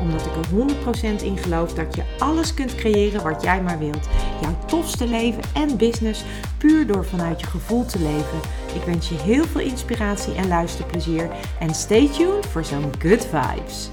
Omdat 0.00 0.26
ik 0.26 0.32
er 0.36 1.18
100% 1.20 1.22
in 1.22 1.36
geloof 1.36 1.74
dat 1.74 1.94
je 1.94 2.02
alles 2.18 2.54
kunt 2.54 2.74
creëren 2.74 3.22
wat 3.22 3.42
jij 3.42 3.62
maar 3.62 3.78
wilt. 3.78 4.08
Jouw 4.40 4.56
tofste 4.66 5.06
leven 5.06 5.42
en 5.54 5.76
business 5.76 6.24
puur 6.58 6.86
door 6.86 7.04
vanuit 7.04 7.40
je 7.40 7.46
gevoel 7.46 7.84
te 7.84 7.98
leven. 7.98 8.38
Ik 8.74 8.82
wens 8.82 9.08
je 9.08 9.14
heel 9.14 9.44
veel 9.44 9.60
inspiratie 9.60 10.34
en 10.34 10.48
luisterplezier. 10.48 11.30
En 11.58 11.74
stay 11.74 12.08
tuned 12.08 12.46
voor 12.46 12.64
zo'n 12.64 12.92
good 12.98 13.26
vibes. 13.26 13.90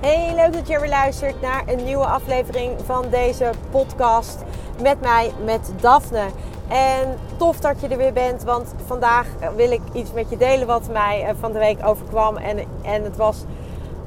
Hey, 0.00 0.34
leuk 0.34 0.52
dat 0.52 0.68
je 0.68 0.80
weer 0.80 0.88
luistert 0.88 1.40
naar 1.40 1.62
een 1.68 1.84
nieuwe 1.84 2.06
aflevering 2.06 2.72
van 2.84 3.06
deze 3.10 3.50
podcast 3.70 4.38
met 4.82 5.00
mij, 5.00 5.32
met 5.44 5.72
Daphne. 5.80 6.26
En 6.68 7.18
tof 7.36 7.60
dat 7.60 7.80
je 7.80 7.88
er 7.88 7.96
weer 7.96 8.12
bent, 8.12 8.42
want 8.42 8.74
vandaag 8.86 9.26
wil 9.56 9.70
ik 9.70 9.80
iets 9.92 10.12
met 10.12 10.30
je 10.30 10.36
delen 10.36 10.66
wat 10.66 10.88
mij 10.88 11.24
eh, 11.24 11.34
van 11.40 11.52
de 11.52 11.58
week 11.58 11.86
overkwam. 11.86 12.36
En, 12.36 12.58
en 12.82 13.04
het 13.04 13.16
was 13.16 13.44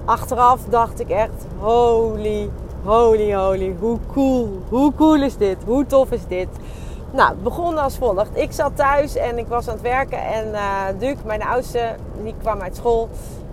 achteraf, 0.05 0.59
dacht 0.69 0.99
ik 0.99 1.09
echt, 1.09 1.45
holy, 1.59 2.49
holy, 2.83 3.33
holy, 3.33 3.75
hoe 3.79 3.99
cool, 4.13 4.61
hoe 4.69 4.93
cool 4.95 5.21
is 5.21 5.37
dit, 5.37 5.57
hoe 5.65 5.85
tof 5.85 6.11
is 6.11 6.27
dit. 6.27 6.47
Nou, 7.11 7.29
het 7.29 7.43
begon 7.43 7.77
als 7.77 7.97
volgt. 7.97 8.29
Ik 8.33 8.51
zat 8.51 8.75
thuis 8.75 9.15
en 9.15 9.37
ik 9.37 9.47
was 9.47 9.67
aan 9.67 9.73
het 9.73 9.83
werken 9.83 10.23
en 10.23 10.47
uh, 10.47 10.85
Duke, 10.99 11.25
mijn 11.25 11.43
oudste, 11.43 11.95
die 12.23 12.35
kwam 12.41 12.61
uit 12.61 12.75
school. 12.75 13.09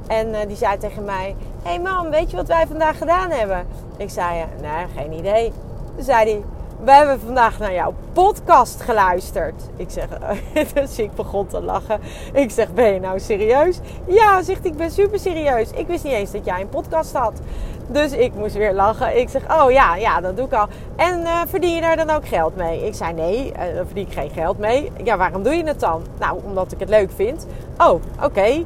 En 0.06 0.28
uh, 0.28 0.38
die 0.46 0.56
zei 0.56 0.78
tegen 0.78 1.04
mij, 1.04 1.36
hey 1.62 1.80
mam, 1.80 2.10
weet 2.10 2.30
je 2.30 2.36
wat 2.36 2.46
wij 2.46 2.66
vandaag 2.66 2.98
gedaan 2.98 3.30
hebben? 3.30 3.66
Ik 3.96 4.10
zei, 4.10 4.44
nee, 4.60 4.86
geen 4.96 5.12
idee. 5.12 5.52
Toen 5.94 6.04
zei 6.04 6.30
hij, 6.30 6.42
we 6.84 6.92
hebben 6.92 7.20
vandaag 7.20 7.58
naar 7.58 7.72
jouw 7.72 7.94
podcast 8.12 8.80
geluisterd. 8.80 9.62
Ik 9.76 9.90
zeg, 9.90 10.06
dus 10.74 10.98
ik 10.98 11.14
begon 11.14 11.46
te 11.46 11.60
lachen. 11.60 12.00
Ik 12.32 12.50
zeg, 12.50 12.72
ben 12.72 12.92
je 12.92 13.00
nou 13.00 13.20
serieus? 13.20 13.78
Ja, 14.06 14.42
zegt 14.42 14.64
ik 14.64 14.76
ben 14.76 14.90
super 14.90 15.18
serieus. 15.18 15.70
Ik 15.70 15.86
wist 15.86 16.04
niet 16.04 16.12
eens 16.12 16.30
dat 16.30 16.44
jij 16.44 16.60
een 16.60 16.68
podcast 16.68 17.12
had. 17.12 17.40
Dus 17.86 18.12
ik 18.12 18.34
moest 18.34 18.54
weer 18.54 18.72
lachen. 18.72 19.18
Ik 19.18 19.28
zeg, 19.28 19.62
oh 19.62 19.70
ja, 19.70 19.96
ja, 19.96 20.20
dat 20.20 20.36
doe 20.36 20.46
ik 20.46 20.52
al. 20.52 20.66
En 20.96 21.20
uh, 21.20 21.40
verdien 21.46 21.74
je 21.74 21.80
daar 21.80 21.96
dan 21.96 22.10
ook 22.10 22.28
geld 22.28 22.56
mee? 22.56 22.86
Ik 22.86 22.94
zei, 22.94 23.12
nee, 23.12 23.46
uh, 23.46 23.58
daar 23.58 23.86
verdien 23.86 24.06
ik 24.06 24.12
geen 24.12 24.30
geld 24.30 24.58
mee. 24.58 24.92
Ja, 25.04 25.16
waarom 25.16 25.42
doe 25.42 25.54
je 25.54 25.64
het 25.64 25.80
dan? 25.80 26.02
Nou, 26.18 26.40
omdat 26.44 26.72
ik 26.72 26.80
het 26.80 26.88
leuk 26.88 27.10
vind. 27.14 27.46
Oh, 27.78 28.02
oké. 28.22 28.46
Uh, 28.46 28.62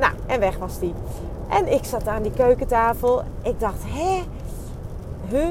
nou, 0.00 0.12
en 0.26 0.40
weg 0.40 0.58
was 0.58 0.78
die. 0.78 0.94
En 1.48 1.72
ik 1.72 1.84
zat 1.84 2.06
aan 2.06 2.22
die 2.22 2.32
keukentafel. 2.32 3.22
Ik 3.42 3.60
dacht, 3.60 3.82
hè? 3.86 4.22
Huh? 5.28 5.48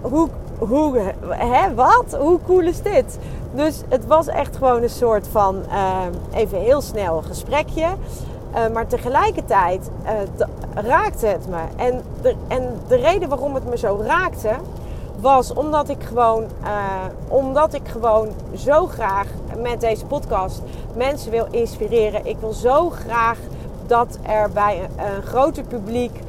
Hoe, 0.00 0.28
hoe, 0.68 1.00
hè, 1.28 1.74
wat? 1.74 2.16
Hoe 2.18 2.38
cool 2.46 2.60
is 2.60 2.82
dit? 2.82 3.18
Dus 3.54 3.82
het 3.88 4.06
was 4.06 4.26
echt 4.26 4.56
gewoon 4.56 4.82
een 4.82 4.90
soort 4.90 5.28
van, 5.28 5.56
even 6.34 6.58
heel 6.58 6.80
snel 6.80 7.22
gesprekje. 7.22 7.86
Uh, 8.54 8.68
maar 8.72 8.86
tegelijkertijd 8.86 9.90
uh, 10.04 10.10
raakte 10.74 11.26
het 11.26 11.48
me. 11.48 11.60
En 11.76 12.02
de, 12.22 12.34
en 12.48 12.80
de 12.88 12.96
reden 12.96 13.28
waarom 13.28 13.54
het 13.54 13.68
me 13.68 13.78
zo 13.78 14.00
raakte, 14.06 14.50
was 15.20 15.52
omdat 15.52 15.88
ik 15.88 16.02
gewoon, 16.02 16.44
uh, 16.62 16.68
omdat 17.28 17.74
ik 17.74 17.88
gewoon 17.88 18.28
zo 18.56 18.86
graag 18.86 19.26
met 19.56 19.80
deze 19.80 20.06
podcast 20.06 20.62
mensen 20.96 21.30
wil 21.30 21.46
inspireren. 21.50 22.26
Ik 22.26 22.36
wil 22.40 22.52
zo 22.52 22.90
graag 22.90 23.38
dat 23.86 24.18
er 24.22 24.50
bij 24.50 24.80
een, 24.82 25.04
een 25.04 25.22
groter 25.22 25.64
publiek 25.64 26.20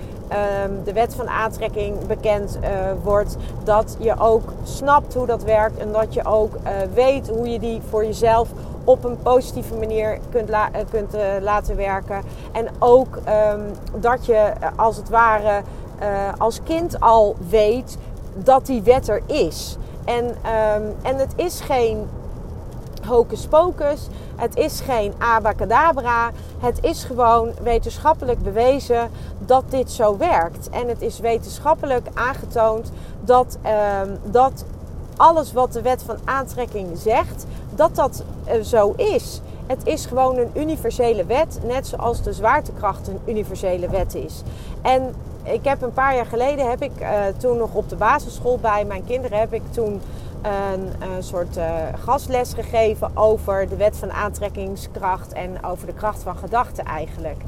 de 0.84 0.94
wet 0.94 1.16
van 1.16 1.30
aantrekking 1.30 2.08
bekend 2.08 2.60
wordt. 3.04 3.36
Dat 3.64 3.96
je 4.00 4.20
ook 4.20 4.52
snapt 4.64 5.14
hoe 5.14 5.26
dat 5.26 5.44
werkt 5.44 5.78
en 5.78 5.92
dat 5.92 6.14
je 6.14 6.26
ook 6.26 6.56
weet 6.94 7.30
hoe 7.30 7.50
je 7.50 7.60
die 7.60 7.82
voor 7.90 8.06
jezelf 8.06 8.50
op 8.84 9.04
een 9.04 9.18
positieve 9.18 9.76
manier 9.76 10.20
kunt, 10.32 10.50
la 10.50 10.70
kunt 10.90 11.16
laten 11.42 11.76
werken. 11.76 12.22
En 12.52 12.68
ook 12.80 13.16
um, 13.16 13.62
dat 14.02 14.26
je 14.26 14.52
als 14.76 14.98
het 14.98 15.10
ware 15.10 15.62
als 16.38 16.60
kind 16.64 17.00
al 17.00 17.36
weet 17.50 17.98
dat 18.36 18.66
die 18.66 18.82
wet 18.82 19.08
er 19.08 19.22
is. 19.26 19.78
En, 20.06 20.26
um, 20.26 20.96
en 21.02 21.18
het 21.18 21.34
is 21.36 21.62
geen 21.62 22.08
hocus 23.06 23.46
pocus, 23.46 24.08
het 24.36 24.56
is 24.56 24.80
geen 24.82 25.14
abacadabra. 25.18 26.32
Het 26.60 26.78
is 26.82 27.04
gewoon 27.04 27.52
wetenschappelijk 27.64 28.44
bewezen 28.44 29.10
dat 29.40 29.64
dit 29.70 29.92
zo 29.92 30.18
werkt. 30.18 30.70
En 30.70 30.88
het 30.88 31.02
is 31.02 31.20
wetenschappelijk 31.20 32.08
aangetoond 32.14 32.92
dat, 33.22 33.58
um, 34.04 34.18
dat 34.24 34.66
alles 35.18 35.54
wat 35.54 35.74
de 35.74 35.82
wet 35.82 36.04
van 36.04 36.18
aantrekking 36.24 36.98
zegt, 36.98 37.46
dat 37.76 37.96
dat 37.96 38.24
uh, 38.48 38.62
zo 38.62 38.94
is. 38.96 39.42
Het 39.68 39.88
is 39.88 40.06
gewoon 40.06 40.38
een 40.38 40.52
universele 40.54 41.26
wet, 41.26 41.60
net 41.64 41.88
zoals 41.88 42.22
de 42.22 42.34
zwaartekracht 42.34 43.08
een 43.08 43.20
universele 43.26 43.90
wet 43.90 44.16
is. 44.16 44.42
En 44.82 45.16
ik 45.44 45.64
heb 45.64 45.82
een 45.82 45.94
paar 45.94 46.16
jaar 46.16 46.26
geleden, 46.26 46.70
heb 46.70 46.82
ik 46.82 46.92
uh, 47.02 47.08
toen 47.38 47.58
nog 47.58 47.74
op 47.74 47.90
de 47.90 47.96
basisschool 47.96 48.58
bij 48.62 48.86
mijn 48.86 49.06
kinderen, 49.06 49.40
heb 49.40 49.54
ik 49.54 49.62
toen 49.72 50.02
een, 50.44 51.12
een 51.16 51.24
soort 51.24 51.58
uh, 51.58 51.74
gastles 52.04 52.54
gegeven 52.54 53.18
over 53.18 53.70
de 53.70 53.76
wet 53.76 53.98
van 53.98 54.12
aantrekkingskracht 54.12 55.34
en 55.34 55.64
over 55.64 55.88
de 55.88 55.94
kracht 55.94 56.24
van 56.24 56.38
gedachten 56.38 56.86
eigenlijk. 56.86 57.42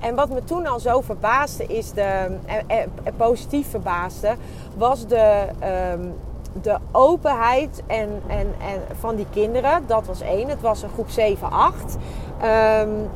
En 0.00 0.14
wat 0.14 0.28
me 0.28 0.44
toen 0.44 0.66
al 0.66 0.80
zo 0.80 1.00
verbaasde, 1.00 1.66
is 1.66 1.92
de, 1.92 2.38
eh, 2.66 2.76
positief 3.16 3.70
verbaasde, 3.70 4.34
was 4.76 5.06
de, 5.06 5.46
um, 5.94 6.14
de 6.62 6.76
openheid 6.92 7.82
en, 7.86 8.22
en, 8.26 8.46
en 8.60 8.96
van 8.98 9.16
die 9.16 9.26
kinderen. 9.30 9.82
Dat 9.86 10.06
was 10.06 10.20
één. 10.20 10.48
Het 10.48 10.60
was 10.60 10.82
een 10.82 10.88
groep 10.92 11.10
7, 11.10 11.50
8. 11.50 11.96
Um, 12.80 13.08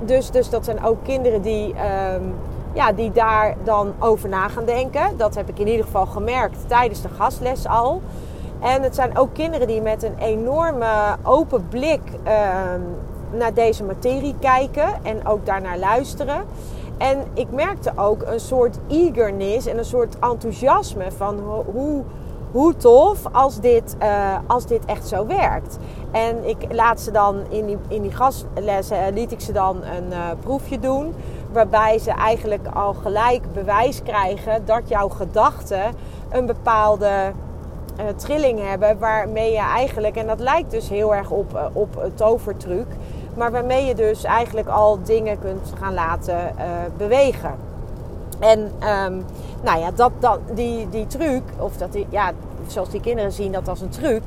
dus, 0.00 0.30
dus 0.30 0.50
dat 0.50 0.64
zijn 0.64 0.84
ook 0.84 1.04
kinderen 1.04 1.42
die, 1.42 1.74
um, 2.14 2.34
ja, 2.72 2.92
die 2.92 3.12
daar 3.12 3.56
dan 3.64 3.94
over 3.98 4.28
na 4.28 4.48
gaan 4.48 4.64
denken. 4.64 5.16
Dat 5.16 5.34
heb 5.34 5.48
ik 5.48 5.58
in 5.58 5.68
ieder 5.68 5.84
geval 5.84 6.06
gemerkt 6.06 6.68
tijdens 6.68 7.02
de 7.02 7.08
gastles 7.08 7.66
al. 7.66 8.02
En 8.62 8.82
het 8.82 8.94
zijn 8.94 9.18
ook 9.18 9.34
kinderen 9.34 9.66
die 9.66 9.80
met 9.80 10.02
een 10.02 10.18
enorme 10.18 11.16
open 11.22 11.68
blik 11.68 12.00
um, 12.04 12.96
naar 13.38 13.54
deze 13.54 13.84
materie 13.84 14.34
kijken 14.40 15.04
en 15.04 15.26
ook 15.26 15.46
daarnaar 15.46 15.78
luisteren. 15.78 16.44
En 16.98 17.18
ik 17.34 17.50
merkte 17.50 17.92
ook 17.96 18.22
een 18.22 18.40
soort 18.40 18.78
eagerness 18.88 19.66
en 19.66 19.78
een 19.78 19.84
soort 19.84 20.18
enthousiasme 20.18 21.12
van 21.12 21.38
hoe 21.72 22.04
hoe 22.52 22.76
tof 22.76 23.18
als 23.32 23.60
dit, 23.60 23.96
uh, 24.02 24.34
als 24.46 24.66
dit 24.66 24.84
echt 24.84 25.08
zo 25.08 25.26
werkt. 25.26 25.78
En 26.10 26.48
ik 26.48 26.56
laat 26.72 27.00
ze 27.00 27.10
dan 27.10 27.36
in 27.48 27.66
die, 27.66 27.78
in 27.88 28.02
die 28.02 28.12
gastlessen, 28.12 28.98
eh, 28.98 29.12
liet 29.12 29.32
ik 29.32 29.40
ze 29.40 29.52
dan 29.52 29.76
een 29.76 30.08
uh, 30.10 30.18
proefje 30.40 30.78
doen. 30.78 31.14
Waarbij 31.52 31.98
ze 31.98 32.10
eigenlijk 32.10 32.66
al 32.74 32.94
gelijk 32.94 33.52
bewijs 33.52 34.02
krijgen 34.02 34.64
dat 34.64 34.88
jouw 34.88 35.08
gedachten 35.08 35.94
een 36.30 36.46
bepaalde 36.46 37.32
uh, 37.98 38.04
trilling 38.16 38.60
hebben. 38.68 38.98
Waarmee 38.98 39.52
je 39.52 39.58
eigenlijk, 39.58 40.16
en 40.16 40.26
dat 40.26 40.40
lijkt 40.40 40.70
dus 40.70 40.88
heel 40.88 41.14
erg 41.14 41.30
op, 41.30 41.70
op 41.72 41.96
een 41.96 42.14
tovertruc. 42.14 42.86
Maar 43.36 43.52
waarmee 43.52 43.84
je 43.84 43.94
dus 43.94 44.24
eigenlijk 44.24 44.68
al 44.68 44.98
dingen 45.02 45.38
kunt 45.38 45.72
gaan 45.78 45.94
laten 45.94 46.54
bewegen. 46.96 47.54
En 48.38 48.60
um, 48.60 49.24
nou 49.62 49.80
ja, 49.80 49.90
dat, 49.94 50.12
dat, 50.18 50.38
die, 50.52 50.88
die 50.88 51.06
truc, 51.06 51.42
of 51.58 51.76
dat 51.76 51.92
die, 51.92 52.06
ja, 52.08 52.32
zoals 52.66 52.90
die 52.90 53.00
kinderen 53.00 53.32
zien 53.32 53.52
dat 53.52 53.68
als 53.68 53.80
een 53.80 53.88
truc. 53.88 54.22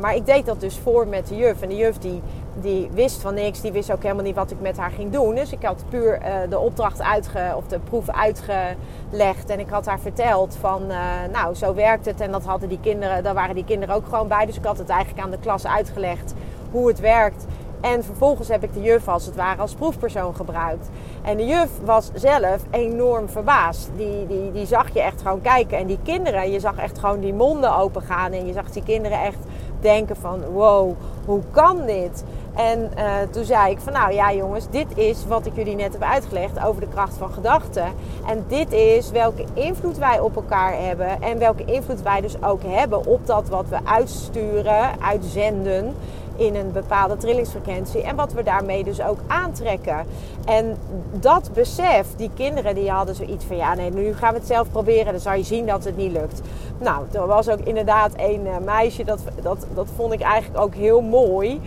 Maar 0.00 0.14
ik 0.14 0.26
deed 0.26 0.46
dat 0.46 0.60
dus 0.60 0.78
voor 0.78 1.06
met 1.06 1.26
de 1.28 1.36
juf. 1.36 1.62
En 1.62 1.68
de 1.68 1.76
juf 1.76 1.98
die, 1.98 2.22
die 2.60 2.88
wist 2.92 3.20
van 3.20 3.34
niks, 3.34 3.60
die 3.60 3.72
wist 3.72 3.92
ook 3.92 4.02
helemaal 4.02 4.24
niet 4.24 4.34
wat 4.34 4.50
ik 4.50 4.60
met 4.60 4.76
haar 4.76 4.90
ging 4.90 5.12
doen. 5.12 5.34
Dus 5.34 5.52
ik 5.52 5.62
had 5.62 5.84
puur 5.88 6.20
uh, 6.20 6.50
de 6.50 6.58
opdracht 6.58 7.02
uitge, 7.02 7.52
of 7.56 7.66
de 7.66 7.78
proef 7.78 8.10
uitgelegd. 8.10 9.50
En 9.50 9.60
ik 9.60 9.68
had 9.68 9.86
haar 9.86 10.00
verteld 10.00 10.56
van, 10.60 10.82
uh, 10.88 10.96
nou, 11.32 11.54
zo 11.54 11.74
werkt 11.74 12.06
het. 12.06 12.20
En 12.20 12.30
dat 12.30 12.44
hadden 12.44 12.68
die 12.68 12.80
kinderen, 12.80 13.22
daar 13.22 13.34
waren 13.34 13.54
die 13.54 13.64
kinderen 13.64 13.94
ook 13.94 14.04
gewoon 14.08 14.28
bij. 14.28 14.46
Dus 14.46 14.56
ik 14.56 14.64
had 14.64 14.78
het 14.78 14.88
eigenlijk 14.88 15.24
aan 15.24 15.30
de 15.30 15.38
klas 15.38 15.66
uitgelegd 15.66 16.34
hoe 16.70 16.88
het 16.88 17.00
werkt. 17.00 17.46
En 17.80 18.04
vervolgens 18.04 18.48
heb 18.48 18.62
ik 18.62 18.72
de 18.72 18.82
juf 18.82 19.08
als 19.08 19.26
het 19.26 19.36
ware 19.36 19.60
als 19.60 19.74
proefpersoon 19.74 20.34
gebruikt. 20.34 20.88
En 21.22 21.36
de 21.36 21.46
juf 21.46 21.70
was 21.84 22.10
zelf 22.14 22.62
enorm 22.70 23.28
verbaasd. 23.28 23.90
Die, 23.96 24.26
die, 24.26 24.52
die 24.52 24.66
zag 24.66 24.92
je 24.92 25.02
echt 25.02 25.22
gewoon 25.22 25.40
kijken. 25.40 25.78
En 25.78 25.86
die 25.86 25.98
kinderen, 26.02 26.50
je 26.50 26.60
zag 26.60 26.76
echt 26.76 26.98
gewoon 26.98 27.20
die 27.20 27.34
monden 27.34 27.76
open 27.76 28.02
gaan. 28.02 28.32
En 28.32 28.46
je 28.46 28.52
zag 28.52 28.70
die 28.70 28.82
kinderen 28.82 29.22
echt 29.22 29.38
denken 29.80 30.16
van 30.16 30.44
wow, 30.44 30.92
hoe 31.24 31.42
kan 31.50 31.86
dit? 31.86 32.24
En 32.56 32.90
uh, 32.98 33.14
toen 33.30 33.44
zei 33.44 33.70
ik 33.70 33.78
van 33.78 33.92
nou 33.92 34.12
ja 34.12 34.32
jongens, 34.32 34.66
dit 34.70 34.98
is 34.98 35.26
wat 35.26 35.46
ik 35.46 35.56
jullie 35.56 35.76
net 35.76 35.92
heb 35.92 36.02
uitgelegd 36.02 36.64
over 36.64 36.80
de 36.80 36.88
kracht 36.88 37.14
van 37.16 37.32
gedachten. 37.32 37.86
En 38.26 38.44
dit 38.48 38.72
is 38.72 39.10
welke 39.10 39.44
invloed 39.54 39.98
wij 39.98 40.20
op 40.20 40.36
elkaar 40.36 40.74
hebben. 40.82 41.22
En 41.22 41.38
welke 41.38 41.64
invloed 41.64 42.02
wij 42.02 42.20
dus 42.20 42.42
ook 42.42 42.62
hebben 42.66 43.06
op 43.06 43.26
dat 43.26 43.48
wat 43.48 43.68
we 43.68 43.78
uitsturen, 43.84 45.00
uitzenden 45.00 45.94
in 46.36 46.54
een 46.54 46.72
bepaalde 46.72 47.16
trillingsfrequentie. 47.16 48.02
En 48.02 48.16
wat 48.16 48.32
we 48.32 48.42
daarmee 48.42 48.84
dus 48.84 49.02
ook 49.02 49.18
aantrekken. 49.26 50.06
En 50.44 50.76
dat 51.10 51.50
besef, 51.54 52.06
die 52.16 52.30
kinderen 52.34 52.74
die 52.74 52.90
hadden 52.90 53.14
zoiets 53.14 53.44
van... 53.44 53.56
ja, 53.56 53.74
nee, 53.74 53.90
nu 53.90 54.14
gaan 54.14 54.32
we 54.32 54.38
het 54.38 54.46
zelf 54.46 54.70
proberen. 54.70 55.12
Dan 55.12 55.20
zal 55.20 55.34
je 55.34 55.42
zien 55.42 55.66
dat 55.66 55.84
het 55.84 55.96
niet 55.96 56.12
lukt. 56.12 56.40
Nou, 56.78 57.04
er 57.12 57.26
was 57.26 57.48
ook 57.48 57.60
inderdaad 57.60 58.12
een 58.16 58.46
uh, 58.46 58.56
meisje... 58.64 59.04
Dat, 59.04 59.20
dat, 59.42 59.66
dat 59.74 59.88
vond 59.96 60.12
ik 60.12 60.20
eigenlijk 60.20 60.62
ook 60.64 60.74
heel 60.74 61.00
mooi. 61.00 61.60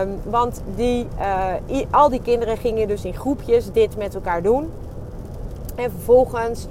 Um, 0.00 0.20
want 0.24 0.62
die, 0.74 1.06
uh, 1.18 1.82
al 1.90 2.08
die 2.08 2.22
kinderen 2.22 2.56
gingen 2.56 2.88
dus 2.88 3.04
in 3.04 3.14
groepjes 3.14 3.72
dit 3.72 3.96
met 3.96 4.14
elkaar 4.14 4.42
doen. 4.42 4.70
En 5.74 5.90
vervolgens... 5.90 6.66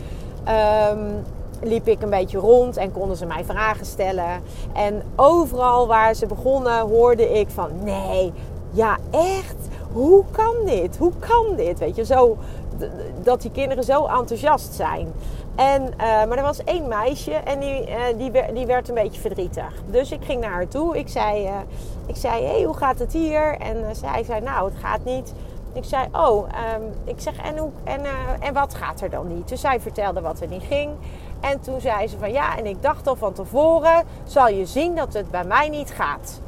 Um, 0.92 1.24
liep 1.62 1.88
ik 1.88 2.02
een 2.02 2.10
beetje 2.10 2.38
rond 2.38 2.78
en 2.78 2.92
konden 2.92 3.18
ze 3.18 3.25
mij 3.25 3.44
vragen 3.44 3.86
stellen. 3.86 4.44
En 4.74 5.04
overal 5.16 5.88
waar 5.88 6.13
ze 6.13 6.25
begonnen 6.25 6.80
hoorde 6.80 7.40
ik 7.40 7.50
van 7.50 7.69
nee, 7.84 8.34
ja 8.72 8.98
echt, 9.12 9.56
hoe 9.92 10.24
kan 10.31 10.56
dit? 10.66 10.98
Hoe 10.98 11.12
kan 11.19 11.56
dit? 11.56 11.80
Weet 11.80 11.96
je, 11.96 12.06
zo, 12.06 12.38
dat 13.24 13.42
die 13.42 13.52
kinderen 13.52 13.84
zo 13.84 14.06
enthousiast 14.06 14.74
zijn. 14.74 15.13
En, 15.56 15.81
uh, 15.84 15.98
maar 15.98 16.38
er 16.38 16.44
was 16.44 16.63
één 16.63 16.88
meisje 16.88 17.31
en 17.31 17.60
die, 17.60 17.90
uh, 17.90 17.96
die, 18.18 18.54
die, 18.54 18.66
werd 18.66 18.90
een 18.90 18.96
beetje 18.96 19.22
verdrietig. 19.22 19.74
Dus 19.90 20.12
ik 20.12 20.24
ging 20.24 20.42
naar 20.42 20.52
haar 20.52 20.68
toe. 20.68 20.98
Ik 20.98 21.07
zei, 21.07 21.46
uh, 21.46 21.56
ik 22.06 22.16
zei 22.16 22.46
hey, 22.46 22.64
hoe 22.64 22.78
gaat 22.78 23.00
het 23.00 23.14
hier? 23.14 23.57
En 23.57 23.96
zij 23.96 24.24
zei, 24.24 24.42
nou, 24.42 24.69
het 24.69 24.80
gaat 24.80 25.04
niet. 25.04 25.34
Ik 25.74 25.84
zei, 25.84 26.07
oh, 26.12 26.48
um, 26.75 26.84
ik 27.04 27.19
zeg, 27.19 27.38
en, 27.38 27.57
hoe, 27.57 27.69
en, 27.84 28.02
en 28.40 28.54
wat 28.54 28.74
gaat 28.74 29.02
er 29.02 29.10
dan 29.10 29.36
niet? 29.36 29.50
Dus 29.50 29.62
zij 29.62 29.80
vertelde 29.80 30.22
wat 30.22 30.40
er 30.40 30.48
niet 30.48 30.64
ging. 30.64 30.92
En 31.42 31.62
toen 31.62 31.82
zei 31.82 32.08
ze 32.08 32.18
van 32.18 32.32
ja, 32.32 32.58
en 32.58 32.66
ik 32.66 32.82
dacht 32.82 33.08
al 33.08 33.16
van 33.16 33.34
tevoren, 33.34 34.04
zal 34.24 34.48
je 34.48 34.66
zien 34.66 34.96
dat 34.96 35.14
het 35.14 35.32
bij 35.32 35.44
mij 35.44 35.70
niet 35.70 35.92
gaat. 35.92 36.40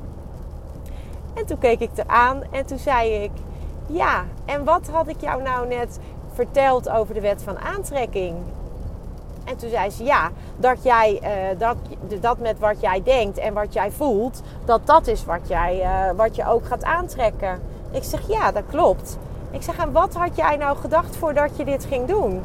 En 1.33 1.45
toen 1.45 1.57
keek 1.57 1.79
ik 1.79 1.89
eraan 1.95 2.41
en 2.51 2.65
toen 2.65 2.77
zei 2.77 3.13
ik, 3.13 3.31
ja, 3.87 4.23
en 4.45 4.63
wat 4.63 4.87
had 4.91 5.07
ik 5.07 5.21
jou 5.21 5.41
nou 5.41 5.67
net 5.67 5.99
verteld 6.33 6.89
over 6.89 7.13
de 7.13 7.21
wet 7.21 7.43
van 7.43 7.59
aantrekking? 7.59 8.35
En 9.43 9.57
toen 9.57 9.69
zei 9.69 9.89
ze, 9.89 10.03
ja, 10.03 10.31
dat, 10.57 10.83
jij, 10.83 11.19
uh, 11.21 11.59
dat, 11.59 11.75
dat 12.21 12.37
met 12.37 12.59
wat 12.59 12.81
jij 12.81 13.03
denkt 13.03 13.37
en 13.37 13.53
wat 13.53 13.73
jij 13.73 13.91
voelt, 13.91 14.41
dat 14.65 14.87
dat 14.87 15.07
is 15.07 15.25
wat, 15.25 15.47
jij, 15.47 15.79
uh, 15.79 16.17
wat 16.17 16.35
je 16.35 16.47
ook 16.47 16.65
gaat 16.65 16.83
aantrekken. 16.83 17.61
Ik 17.91 18.03
zeg, 18.03 18.27
ja, 18.27 18.51
dat 18.51 18.63
klopt. 18.69 19.17
Ik 19.51 19.61
zeg, 19.61 19.77
en 19.77 19.91
wat 19.91 20.13
had 20.13 20.35
jij 20.35 20.57
nou 20.57 20.77
gedacht 20.77 21.15
voordat 21.15 21.57
je 21.57 21.65
dit 21.65 21.85
ging 21.85 22.07
doen? 22.07 22.41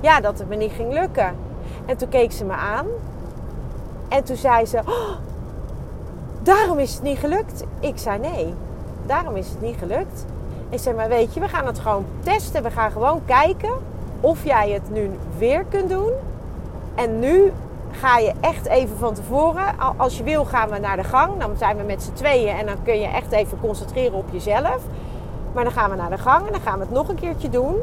Ja, 0.00 0.20
dat 0.20 0.38
het 0.38 0.48
me 0.48 0.56
niet 0.56 0.72
ging 0.72 0.92
lukken. 0.92 1.36
En 1.86 1.96
toen 1.96 2.08
keek 2.08 2.32
ze 2.32 2.44
me 2.44 2.52
aan. 2.52 2.86
En 4.08 4.24
toen 4.24 4.36
zei 4.36 4.66
ze: 4.66 4.78
oh, 4.78 5.16
Daarom 6.42 6.78
is 6.78 6.94
het 6.94 7.02
niet 7.02 7.18
gelukt. 7.18 7.64
Ik 7.80 7.98
zei: 7.98 8.18
Nee, 8.18 8.54
daarom 9.06 9.36
is 9.36 9.48
het 9.48 9.60
niet 9.60 9.76
gelukt. 9.78 10.24
Ik 10.68 10.78
zei: 10.78 10.96
Maar 10.96 11.08
weet 11.08 11.34
je, 11.34 11.40
we 11.40 11.48
gaan 11.48 11.66
het 11.66 11.78
gewoon 11.78 12.04
testen. 12.20 12.62
We 12.62 12.70
gaan 12.70 12.90
gewoon 12.90 13.22
kijken 13.24 13.72
of 14.20 14.44
jij 14.44 14.70
het 14.70 14.90
nu 14.90 15.10
weer 15.38 15.64
kunt 15.64 15.88
doen. 15.88 16.12
En 16.94 17.18
nu 17.18 17.52
ga 17.90 18.18
je 18.18 18.32
echt 18.40 18.66
even 18.66 18.96
van 18.96 19.14
tevoren. 19.14 19.64
Als 19.96 20.16
je 20.18 20.22
wil, 20.22 20.44
gaan 20.44 20.68
we 20.68 20.78
naar 20.78 20.96
de 20.96 21.04
gang. 21.04 21.40
Dan 21.40 21.56
zijn 21.56 21.76
we 21.76 21.82
met 21.82 22.02
z'n 22.02 22.12
tweeën 22.12 22.56
en 22.56 22.66
dan 22.66 22.82
kun 22.82 23.00
je 23.00 23.06
echt 23.06 23.32
even 23.32 23.60
concentreren 23.60 24.18
op 24.18 24.26
jezelf. 24.32 24.82
Maar 25.52 25.64
dan 25.64 25.72
gaan 25.72 25.90
we 25.90 25.96
naar 25.96 26.10
de 26.10 26.18
gang 26.18 26.46
en 26.46 26.52
dan 26.52 26.60
gaan 26.60 26.78
we 26.78 26.84
het 26.84 26.94
nog 26.94 27.08
een 27.08 27.20
keertje 27.20 27.48
doen. 27.48 27.74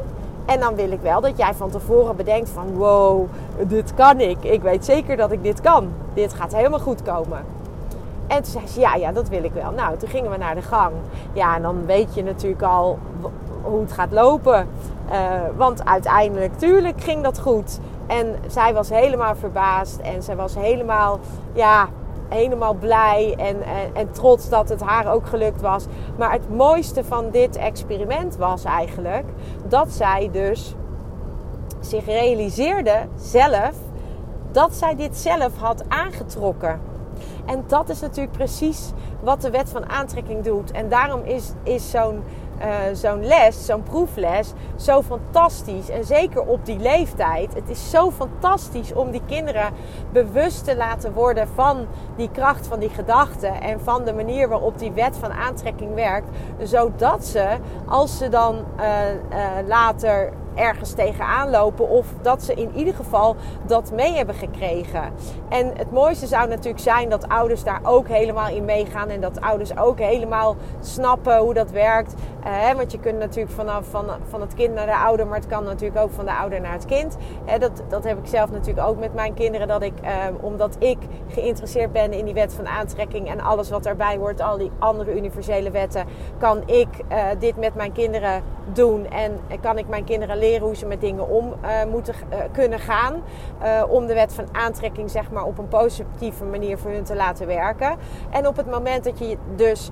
En 0.46 0.60
dan 0.60 0.74
wil 0.74 0.90
ik 0.90 1.00
wel 1.00 1.20
dat 1.20 1.36
jij 1.36 1.54
van 1.54 1.70
tevoren 1.70 2.16
bedenkt 2.16 2.48
van 2.48 2.74
wow, 2.74 3.28
dit 3.66 3.94
kan 3.94 4.20
ik. 4.20 4.44
Ik 4.44 4.62
weet 4.62 4.84
zeker 4.84 5.16
dat 5.16 5.32
ik 5.32 5.42
dit 5.42 5.60
kan. 5.60 5.88
Dit 6.14 6.32
gaat 6.32 6.54
helemaal 6.54 6.78
goed 6.78 7.02
komen. 7.02 7.38
En 8.26 8.42
toen 8.42 8.52
zei 8.52 8.66
ze, 8.66 8.80
ja, 8.80 8.94
ja, 8.94 9.12
dat 9.12 9.28
wil 9.28 9.44
ik 9.44 9.52
wel. 9.52 9.70
Nou, 9.70 9.96
toen 9.96 10.08
gingen 10.08 10.30
we 10.30 10.36
naar 10.36 10.54
de 10.54 10.62
gang. 10.62 10.92
Ja, 11.32 11.56
en 11.56 11.62
dan 11.62 11.86
weet 11.86 12.14
je 12.14 12.22
natuurlijk 12.22 12.62
al 12.62 12.98
hoe 13.62 13.80
het 13.80 13.92
gaat 13.92 14.12
lopen. 14.12 14.68
Uh, 15.12 15.40
want 15.56 15.84
uiteindelijk, 15.84 16.58
tuurlijk 16.58 17.00
ging 17.00 17.22
dat 17.22 17.38
goed. 17.40 17.78
En 18.06 18.36
zij 18.46 18.74
was 18.74 18.88
helemaal 18.88 19.34
verbaasd. 19.36 19.98
En 19.98 20.22
zij 20.22 20.36
was 20.36 20.54
helemaal, 20.54 21.18
ja, 21.52 21.88
helemaal 22.28 22.74
blij 22.74 23.34
en, 23.38 23.62
en, 23.62 23.94
en, 23.94 24.10
trots 24.10 24.48
dat 24.48 24.68
het 24.68 24.80
haar 24.80 25.12
ook 25.12 25.26
gelukt 25.26 25.60
was. 25.60 25.84
Maar 26.18 26.32
het 26.32 26.56
mooiste 26.56 27.04
van 27.04 27.30
dit 27.30 27.56
experiment 27.56 28.36
was 28.36 28.64
eigenlijk 28.64 29.26
dat 29.68 29.92
zij 29.92 30.28
dus 30.32 30.74
zich 31.80 32.04
realiseerde 32.04 33.06
zelf 33.16 33.74
dat 34.52 34.74
zij 34.74 34.96
dit 34.96 35.16
zelf 35.16 35.56
had 35.58 35.84
aangetrokken. 35.88 36.80
En 37.46 37.64
dat 37.66 37.88
is 37.88 38.00
natuurlijk 38.00 38.36
precies 38.36 38.90
wat 39.20 39.40
de 39.40 39.50
wet 39.50 39.70
van 39.70 39.88
aantrekking 39.88 40.44
doet. 40.44 40.70
En 40.70 40.88
daarom 40.88 41.20
is, 41.24 41.52
is 41.62 41.90
zo'n 41.90 42.22
uh, 42.60 42.66
zo'n 42.92 43.26
les, 43.26 43.66
zo'n 43.66 43.82
proefles, 43.82 44.52
zo 44.76 45.02
fantastisch. 45.02 45.88
En 45.88 46.04
zeker 46.04 46.42
op 46.42 46.64
die 46.66 46.78
leeftijd. 46.78 47.54
Het 47.54 47.68
is 47.68 47.90
zo 47.90 48.10
fantastisch 48.10 48.92
om 48.92 49.10
die 49.10 49.22
kinderen 49.26 49.72
bewust 50.12 50.64
te 50.64 50.76
laten 50.76 51.12
worden 51.12 51.48
van 51.54 51.86
die 52.16 52.30
kracht 52.30 52.66
van 52.66 52.78
die 52.78 52.90
gedachten. 52.90 53.60
En 53.60 53.80
van 53.80 54.04
de 54.04 54.12
manier 54.12 54.48
waarop 54.48 54.78
die 54.78 54.92
wet 54.92 55.16
van 55.16 55.32
aantrekking 55.32 55.94
werkt. 55.94 56.28
Zodat 56.62 57.24
ze, 57.24 57.56
als 57.86 58.18
ze 58.18 58.28
dan 58.28 58.64
uh, 58.78 58.84
uh, 59.30 59.66
later 59.66 60.32
ergens 60.56 60.92
tegenaan 60.92 61.50
lopen. 61.50 61.88
Of 61.88 62.06
dat 62.22 62.42
ze 62.42 62.54
in 62.54 62.70
ieder 62.74 62.94
geval 62.94 63.36
dat 63.66 63.92
mee 63.92 64.16
hebben 64.16 64.34
gekregen. 64.34 65.12
En 65.48 65.72
het 65.76 65.92
mooiste 65.92 66.26
zou 66.26 66.48
natuurlijk 66.48 66.82
zijn 66.82 67.08
dat 67.08 67.28
ouders 67.28 67.64
daar 67.64 67.80
ook 67.82 68.08
helemaal 68.08 68.48
in 68.48 68.64
meegaan. 68.64 69.08
En 69.08 69.20
dat 69.20 69.40
ouders 69.40 69.78
ook 69.78 69.98
helemaal 69.98 70.56
snappen 70.80 71.38
hoe 71.38 71.54
dat 71.54 71.70
werkt. 71.70 72.14
Uh, 72.46 72.72
want 72.72 72.92
je 72.92 73.00
kunt 73.00 73.18
natuurlijk 73.18 73.54
vanaf 73.54 73.86
van, 73.90 74.04
van 74.28 74.40
het 74.40 74.54
kind 74.54 74.74
naar 74.74 74.86
de 74.86 74.96
ouder. 74.96 75.26
Maar 75.26 75.38
het 75.38 75.46
kan 75.46 75.64
natuurlijk 75.64 76.00
ook 76.00 76.12
van 76.12 76.24
de 76.24 76.32
ouder 76.32 76.60
naar 76.60 76.72
het 76.72 76.84
kind. 76.84 77.16
Dat, 77.58 77.82
dat 77.88 78.04
heb 78.04 78.18
ik 78.18 78.26
zelf 78.26 78.50
natuurlijk 78.50 78.86
ook 78.86 78.98
met 78.98 79.14
mijn 79.14 79.34
kinderen. 79.34 79.68
Dat 79.68 79.82
ik, 79.82 79.92
uh, 80.02 80.10
omdat 80.40 80.76
ik 80.78 80.98
geïnteresseerd 81.28 81.92
ben 81.92 82.12
in 82.12 82.24
die 82.24 82.34
wet 82.34 82.54
van 82.54 82.66
aantrekking. 82.66 83.28
En 83.28 83.40
alles 83.40 83.70
wat 83.70 83.82
daarbij 83.82 84.16
hoort. 84.16 84.40
Al 84.40 84.58
die 84.58 84.70
andere 84.78 85.16
universele 85.16 85.70
wetten. 85.70 86.06
Kan 86.38 86.62
ik 86.68 86.88
dit 87.38 87.56
met 87.56 87.74
mijn 87.74 87.92
kinderen 87.92 88.42
doen. 88.72 89.10
En 89.10 89.40
kan 89.60 89.78
ik 89.78 89.88
mijn 89.88 90.04
kinderen 90.04 90.38
leren 90.38 90.66
hoe 90.66 90.76
ze 90.76 90.86
met 90.86 91.00
dingen 91.00 91.28
om 91.28 91.54
uh, 91.62 91.90
moeten 91.90 92.14
kunnen 92.52 92.78
gaan. 92.78 93.22
Om 93.88 94.06
de 94.06 94.14
wet 94.14 94.34
van 94.34 94.44
aantrekking 94.52 95.10
zeg 95.10 95.30
maar 95.30 95.44
op 95.44 95.58
een 95.58 95.68
positieve 95.68 96.44
manier 96.44 96.78
voor 96.78 96.90
hun 96.90 97.04
te 97.04 97.16
laten 97.16 97.46
werken. 97.46 97.96
En 98.30 98.46
op 98.46 98.56
het 98.56 98.70
moment 98.70 99.04
dat 99.04 99.18
je 99.18 99.36
dus, 99.56 99.90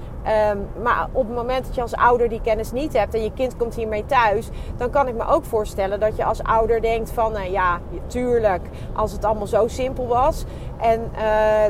um, 0.50 0.82
maar 0.82 1.08
op 1.12 1.26
het 1.26 1.36
moment 1.36 1.66
dat 1.66 1.74
je 1.74 1.80
als 1.80 1.94
ouder 1.94 2.28
die 2.28 2.40
kennis 2.40 2.72
niet 2.72 2.92
hebt 2.92 3.14
en 3.14 3.22
je 3.22 3.32
kind 3.32 3.56
komt 3.56 3.74
hiermee 3.74 4.06
thuis, 4.06 4.48
dan 4.76 4.90
kan 4.90 5.08
ik 5.08 5.14
me 5.14 5.26
ook 5.26 5.44
voorstellen 5.44 6.00
dat 6.00 6.16
je 6.16 6.24
als 6.24 6.42
ouder 6.42 6.80
denkt 6.80 7.10
van, 7.10 7.32
nou 7.32 7.50
ja, 7.50 7.80
tuurlijk, 8.06 8.62
als 8.92 9.12
het 9.12 9.24
allemaal 9.24 9.46
zo 9.46 9.68
simpel 9.68 10.06
was. 10.06 10.44
En 10.80 11.10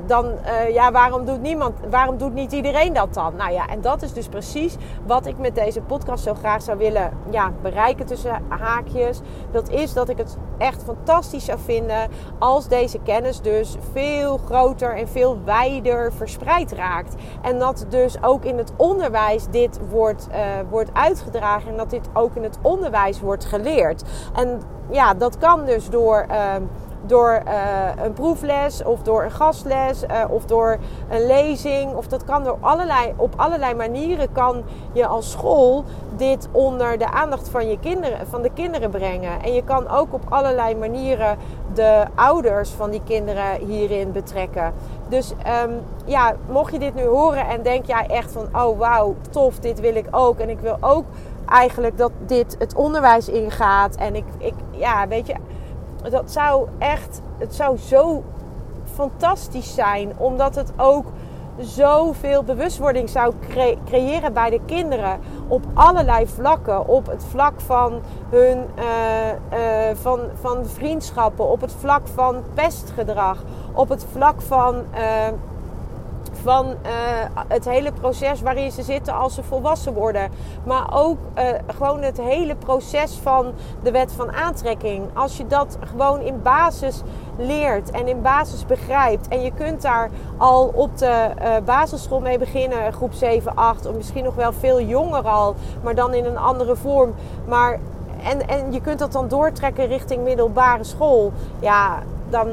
dan, 0.07 0.33
ja, 0.73 0.93
waarom 0.93 1.25
doet 1.25 1.41
niemand, 1.41 1.75
waarom 1.91 2.17
doet 2.19 2.35
niet 2.35 2.53
iedereen 2.53 2.93
dat 2.93 3.15
dan? 3.15 3.37
Nou 3.37 3.53
ja, 3.53 3.67
en 3.67 3.81
dat 3.81 4.03
is 4.03 4.13
dus 4.13 4.29
precies 4.29 4.77
wat 5.07 5.27
ik 5.27 5.39
met 5.39 5.55
deze 5.55 5.81
podcast 5.81 6.25
zo 6.25 6.35
graag 6.35 6.63
zou 6.63 6.79
willen 6.79 7.13
ja, 7.31 7.53
bereiken 7.63 8.07
tussen 8.07 8.43
haakjes. 8.49 9.21
Dat 9.51 9.69
is 9.69 9.93
dat 9.93 10.09
ik 10.09 10.19
het 10.19 10.37
echt 10.59 10.83
fantastisch 10.83 11.45
zou 11.45 11.59
vinden 11.65 12.09
als 12.39 12.69
deze 12.69 12.99
kennis 12.99 13.41
dus 13.41 13.77
veel 13.93 14.39
groter 14.45 14.97
en 14.97 15.09
veel 15.09 15.39
wijder 15.45 16.13
verspreid 16.13 16.73
raakt. 16.73 17.15
En 17.43 17.59
dat 17.59 17.87
dus 17.89 18.23
ook 18.23 18.44
in 18.45 18.59
het 18.59 18.73
onderwijs 18.77 19.47
dit 19.51 19.81
wordt, 19.91 20.29
uh, 20.31 20.37
wordt 20.71 20.91
uitgedragen 20.93 21.71
en 21.71 21.77
dat 21.77 21.91
dit 21.91 22.09
ook 22.13 22.35
in 22.35 22.43
het 22.43 22.59
onderwijs 22.63 23.21
wordt 23.21 23.45
geleerd. 23.45 24.03
En 24.35 24.61
ja, 24.91 25.15
dat 25.15 25.39
kan 25.39 25.65
dus 25.65 25.91
door. 25.91 26.27
Uh, 26.31 26.55
door 27.07 27.43
uh, 27.47 28.05
een 28.05 28.13
proefles 28.13 28.83
of 28.83 29.03
door 29.03 29.25
een 29.25 29.31
gastles 29.31 30.03
uh, 30.03 30.25
of 30.29 30.45
door 30.45 30.79
een 31.11 31.27
lezing. 31.27 31.95
Of 31.95 32.07
dat 32.07 32.25
kan 32.25 32.45
door 32.45 32.57
allerlei, 32.61 33.13
op 33.17 33.33
allerlei 33.37 33.75
manieren 33.75 34.33
kan 34.33 34.63
je 34.93 35.07
als 35.07 35.31
school 35.31 35.85
dit 36.17 36.49
onder 36.53 36.99
de 36.99 37.11
aandacht 37.11 37.49
van, 37.49 37.69
je 37.69 37.79
kinderen, 37.79 38.27
van 38.27 38.43
de 38.43 38.51
kinderen 38.55 38.91
brengen. 38.91 39.43
En 39.43 39.53
je 39.53 39.65
kan 39.65 39.89
ook 39.89 40.13
op 40.13 40.23
allerlei 40.29 40.77
manieren 40.77 41.39
de 41.75 42.05
ouders 42.15 42.71
van 42.71 42.91
die 42.91 43.03
kinderen 43.05 43.67
hierin 43.67 44.13
betrekken. 44.13 44.73
Dus 45.09 45.33
um, 45.65 45.81
ja, 46.05 46.35
mocht 46.49 46.73
je 46.73 46.79
dit 46.79 46.95
nu 46.95 47.05
horen 47.05 47.49
en 47.49 47.63
denk 47.63 47.87
jij 47.87 48.07
echt 48.07 48.33
van, 48.33 48.49
oh 48.53 48.79
wauw, 48.79 49.15
tof, 49.31 49.59
dit 49.59 49.81
wil 49.81 49.95
ik 49.95 50.07
ook. 50.11 50.39
En 50.39 50.49
ik 50.49 50.61
wil 50.61 50.77
ook 50.81 51.05
eigenlijk 51.49 51.99
dat 51.99 52.13
dit 52.27 52.57
het 52.59 52.75
onderwijs 52.75 53.29
ingaat. 53.29 53.95
En 53.95 54.15
ik, 54.15 54.25
ik 54.39 54.55
ja, 54.71 55.09
weet 55.09 55.27
je 55.27 55.35
dat 56.11 56.31
zou 56.31 56.69
echt, 56.79 57.21
het 57.39 57.55
zou 57.55 57.79
zo 57.79 58.23
fantastisch 58.85 59.75
zijn, 59.75 60.13
omdat 60.19 60.55
het 60.55 60.73
ook 60.77 61.07
zoveel 61.59 62.43
bewustwording 62.43 63.09
zou 63.09 63.35
creëren 63.85 64.33
bij 64.33 64.51
de 64.51 64.61
kinderen 64.67 65.21
op 65.49 65.65
allerlei 65.75 66.27
vlakken. 66.27 66.89
Op 66.89 67.07
het 67.07 67.25
vlak 67.25 67.61
van 67.61 68.01
hun 68.31 68.65
uh, 68.79 68.85
uh, 69.53 69.97
van, 69.97 70.21
van 70.41 70.67
vriendschappen, 70.67 71.49
op 71.49 71.61
het 71.61 71.73
vlak 71.73 72.09
van 72.09 72.43
pestgedrag, 72.55 73.43
op 73.73 73.89
het 73.89 74.07
vlak 74.13 74.41
van 74.41 74.75
uh, 74.75 75.01
van 76.45 76.67
uh, 76.67 76.93
het 77.49 77.65
hele 77.65 77.93
proces 77.93 78.41
waarin 78.41 78.73
ze 78.73 78.83
zitten 78.83 79.15
als 79.15 79.35
ze 79.35 79.43
volwassen 79.43 79.95
worden. 79.95 80.31
Maar 80.65 80.87
ook 80.93 81.19
uh, 81.39 81.45
gewoon 81.67 82.03
het 82.03 82.21
hele 82.21 82.55
proces 82.55 83.19
van 83.23 83.53
de 83.83 83.91
wet 83.91 84.13
van 84.13 84.33
aantrekking. 84.33 85.07
Als 85.15 85.37
je 85.37 85.47
dat 85.47 85.79
gewoon 85.81 86.21
in 86.21 86.43
basis 86.43 87.03
leert 87.39 87.91
en 87.91 88.09
in 88.09 88.23
basis 88.23 88.67
begrijpt. 88.67 89.29
En 89.29 89.43
je 89.43 89.53
kunt 89.55 89.83
daar 89.83 90.11
al 90.37 90.71
op 90.75 90.99
de 90.99 91.31
uh, 91.43 91.57
basisschool 91.65 92.21
mee 92.21 92.39
beginnen, 92.39 92.93
groep 92.93 93.13
7, 93.13 93.55
8. 93.55 93.87
Of 93.87 93.95
misschien 93.95 94.25
nog 94.25 94.35
wel 94.35 94.53
veel 94.53 94.81
jonger 94.81 95.29
al, 95.29 95.55
maar 95.83 95.95
dan 95.95 96.15
in 96.15 96.25
een 96.25 96.39
andere 96.39 96.77
vorm. 96.77 97.15
Maar, 97.49 97.79
en, 98.23 98.49
en 98.49 98.73
je 98.73 98.81
kunt 98.81 98.99
dat 98.99 99.13
dan 99.13 99.29
doortrekken 99.29 99.87
richting 99.87 100.25
middelbare 100.25 100.85
school. 100.85 101.33
Ja, 101.61 101.99
dan 102.31 102.49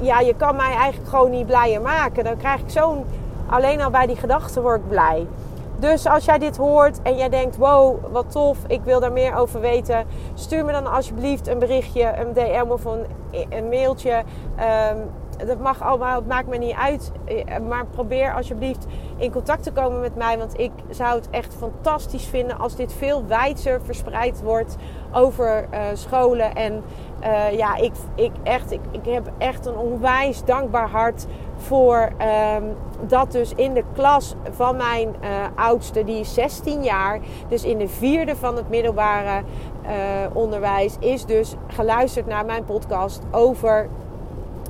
ja, 0.00 0.20
je 0.20 0.34
kan 0.34 0.56
mij 0.56 0.74
eigenlijk 0.74 1.08
gewoon 1.08 1.30
niet 1.30 1.46
blijer 1.46 1.80
maken. 1.80 2.24
Dan 2.24 2.36
krijg 2.36 2.60
ik 2.60 2.70
zo'n. 2.70 3.04
Alleen 3.46 3.80
al 3.80 3.90
bij 3.90 4.06
die 4.06 4.16
gedachten 4.16 4.62
word 4.62 4.80
ik 4.80 4.88
blij. 4.88 5.26
Dus 5.78 6.06
als 6.06 6.24
jij 6.24 6.38
dit 6.38 6.56
hoort 6.56 7.02
en 7.02 7.16
jij 7.16 7.28
denkt: 7.28 7.56
wow, 7.56 8.12
wat 8.12 8.30
tof, 8.30 8.58
ik 8.66 8.80
wil 8.84 9.00
daar 9.00 9.12
meer 9.12 9.36
over 9.36 9.60
weten. 9.60 10.06
Stuur 10.34 10.64
me 10.64 10.72
dan 10.72 10.86
alsjeblieft 10.86 11.46
een 11.46 11.58
berichtje, 11.58 12.12
een 12.16 12.32
DM 12.32 12.70
of 12.70 12.84
een, 12.84 13.68
mailtje. 13.68 14.22
Um, 14.92 15.10
dat 15.46 15.58
mag 15.58 15.82
allemaal, 15.82 16.14
het 16.14 16.26
maakt 16.26 16.48
me 16.48 16.56
niet 16.56 16.74
uit. 16.74 17.12
Eh, 17.24 17.58
maar 17.58 17.86
probeer 17.86 18.34
alsjeblieft 18.34 18.86
in 19.16 19.32
contact 19.32 19.62
te 19.62 19.72
komen 19.72 20.00
met 20.00 20.16
mij. 20.16 20.38
Want 20.38 20.58
ik 20.58 20.70
zou 20.90 21.14
het 21.16 21.30
echt 21.30 21.54
fantastisch 21.54 22.26
vinden 22.26 22.58
als 22.58 22.76
dit 22.76 22.92
veel 22.92 23.26
wijdser 23.26 23.80
verspreid 23.82 24.42
wordt 24.42 24.76
over 25.12 25.66
uh, 25.72 25.80
scholen. 25.92 26.54
En 26.54 26.82
uh, 27.22 27.56
ja, 27.56 27.76
ik, 27.76 27.92
ik, 28.14 28.32
echt, 28.42 28.72
ik, 28.72 28.80
ik 28.90 29.04
heb 29.04 29.30
echt 29.38 29.66
een 29.66 29.76
onwijs 29.76 30.44
dankbaar 30.44 30.88
hart 30.88 31.26
voor 31.56 32.12
um, 32.56 32.76
dat 33.06 33.32
dus 33.32 33.52
in 33.54 33.74
de 33.74 33.84
klas 33.94 34.34
van 34.50 34.76
mijn 34.76 35.08
uh, 35.08 35.28
oudste, 35.54 36.04
die 36.04 36.20
is 36.20 36.34
16 36.34 36.82
jaar, 36.82 37.20
dus 37.48 37.64
in 37.64 37.78
de 37.78 37.88
vierde 37.88 38.36
van 38.36 38.56
het 38.56 38.68
middelbare 38.68 39.42
uh, 39.84 39.90
onderwijs, 40.32 40.96
is 41.00 41.24
dus 41.24 41.54
geluisterd 41.66 42.26
naar 42.26 42.44
mijn 42.44 42.64
podcast 42.64 43.22
over 43.30 43.88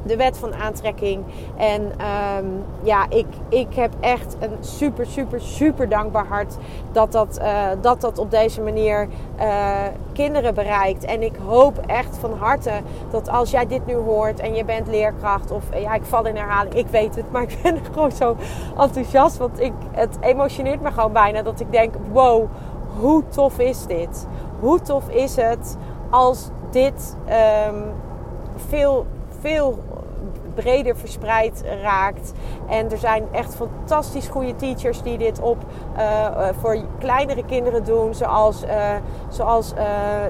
de 0.09 0.17
wet 0.17 0.39
van 0.39 0.55
aantrekking. 0.55 1.25
En 1.57 1.83
um, 1.83 2.65
ja, 2.83 3.07
ik, 3.09 3.27
ik 3.49 3.75
heb 3.75 3.93
echt 4.01 4.37
een 4.41 4.57
super, 4.61 5.07
super, 5.07 5.41
super 5.41 5.89
dankbaar 5.89 6.27
hart 6.27 6.57
dat 6.93 7.13
dat, 7.13 7.39
uh, 7.43 7.69
dat, 7.81 8.01
dat 8.01 8.19
op 8.19 8.31
deze 8.31 8.61
manier 8.61 9.09
uh, 9.41 9.77
kinderen 10.13 10.55
bereikt. 10.55 11.05
En 11.05 11.23
ik 11.23 11.37
hoop 11.47 11.79
echt 11.87 12.17
van 12.19 12.33
harte 12.33 12.73
dat 13.11 13.29
als 13.29 13.51
jij 13.51 13.67
dit 13.67 13.87
nu 13.87 13.95
hoort 13.95 14.41
en 14.41 14.55
je 14.55 14.65
bent 14.65 14.87
leerkracht 14.87 15.51
of 15.51 15.65
ja, 15.75 15.95
ik 15.95 16.05
val 16.05 16.27
in 16.27 16.37
herhaling, 16.37 16.75
ik 16.75 16.87
weet 16.87 17.17
het, 17.17 17.31
maar 17.33 17.43
ik 17.43 17.59
ben 17.63 17.85
gewoon 17.85 18.13
zo 18.13 18.37
enthousiast. 18.79 19.37
Want 19.37 19.61
ik, 19.61 19.73
het 19.93 20.17
emotioneert 20.21 20.81
me 20.81 20.91
gewoon 20.91 21.13
bijna 21.13 21.43
dat 21.43 21.61
ik 21.61 21.73
denk: 21.73 21.95
wow, 22.13 22.47
hoe 22.99 23.23
tof 23.29 23.59
is 23.59 23.87
dit? 23.87 24.27
Hoe 24.61 24.81
tof 24.81 25.09
is 25.09 25.37
het 25.37 25.77
als 26.11 26.49
dit 26.71 27.17
um, 27.69 27.85
veel 28.69 29.07
veel 29.41 29.79
breder 30.63 30.97
verspreid 30.97 31.65
raakt. 31.83 32.33
En 32.69 32.91
er 32.91 32.99
zijn 32.99 33.25
echt 33.33 33.55
fantastisch 33.55 34.29
goede 34.29 34.57
teachers 34.57 35.03
die 35.03 35.19
dit 35.19 35.41
op 35.41 35.57
uh, 35.97 36.49
voor 36.61 36.79
kleinere 36.99 37.45
kinderen 37.45 37.85
doen. 37.85 38.15
Zoals, 38.15 38.65
uh, 38.65 38.71
zoals 39.29 39.73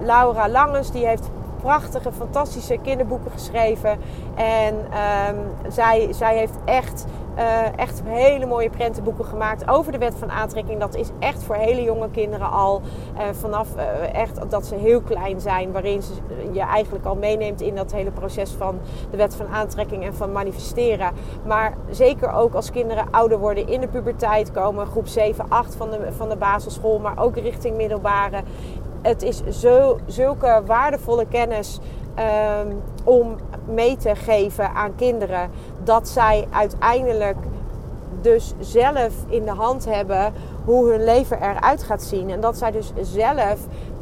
Laura 0.01 0.49
Langens, 0.49 0.91
die 0.91 1.07
heeft 1.07 1.31
prachtige, 1.61 2.13
fantastische 2.13 2.79
kinderboeken 2.83 3.31
geschreven. 3.31 3.99
En 4.35 4.75
um, 4.75 5.71
zij, 5.71 6.09
zij 6.11 6.37
heeft 6.37 6.57
echt 6.65 7.05
uh, 7.39 7.79
echt 7.79 8.03
hele 8.05 8.47
mooie 8.47 8.71
prentenboeken 8.71 9.25
gemaakt 9.25 9.69
over 9.69 9.93
de 9.93 9.99
wet 9.99 10.15
van 10.15 10.31
aantrekking. 10.31 10.81
Dat 10.81 10.95
is 10.95 11.09
echt 11.19 11.43
voor 11.43 11.55
hele 11.55 11.83
jonge 11.83 12.11
kinderen 12.11 12.51
al. 12.51 12.81
Uh, 13.15 13.23
vanaf 13.33 13.69
uh, 13.77 14.15
echt 14.15 14.51
dat 14.51 14.67
ze 14.67 14.75
heel 14.75 15.01
klein 15.01 15.41
zijn. 15.41 15.73
Waarin 15.73 16.03
ze 16.03 16.13
je 16.53 16.61
eigenlijk 16.61 17.05
al 17.05 17.17
meeneemt 17.17 17.61
in 17.61 17.75
dat 17.75 17.93
hele 17.93 18.11
proces 18.11 18.51
van 18.51 18.79
de 19.11 19.17
wet 19.17 19.35
van 19.35 19.47
aantrekking 19.47 20.05
en 20.05 20.15
van 20.15 20.33
manifesteren. 20.33 21.13
Maar 21.47 21.77
zeker 21.91 22.33
ook 22.33 22.55
als 22.55 22.71
kinderen 22.71 23.07
ouder 23.11 23.39
worden, 23.39 23.69
in 23.69 23.81
de 23.81 23.89
puberteit 23.89 24.51
komen. 24.53 24.87
Groep 24.87 25.07
7, 25.07 25.45
8 25.49 25.75
van 25.75 25.91
de, 25.91 26.13
van 26.17 26.29
de 26.29 26.37
basisschool. 26.37 26.99
Maar 26.99 27.19
ook 27.19 27.37
richting 27.37 27.77
middelbare. 27.77 28.43
Het 29.03 29.23
is 29.23 29.43
zo, 29.47 29.99
zulke 30.07 30.63
waardevolle 30.67 31.27
kennis 31.27 31.81
um, 32.19 32.83
om 33.05 33.37
mee 33.75 33.97
te 33.97 34.15
geven 34.15 34.71
aan 34.75 34.95
kinderen. 34.95 35.51
Dat 35.85 36.09
zij 36.09 36.47
uiteindelijk 36.51 37.37
dus 38.21 38.55
zelf 38.59 39.13
in 39.29 39.45
de 39.45 39.51
hand 39.51 39.85
hebben 39.85 40.33
hoe 40.65 40.91
hun 40.91 41.05
leven 41.05 41.43
eruit 41.43 41.83
gaat 41.83 42.03
zien. 42.03 42.31
En 42.31 42.41
dat 42.41 42.59
zij 42.59 42.71
dus 42.71 42.93
zelf 43.01 43.59